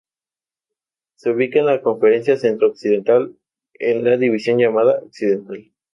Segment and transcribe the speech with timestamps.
[1.13, 3.37] Se ubica en la Conferencia Centro Occidental
[3.75, 5.71] en la división llamada Occidental.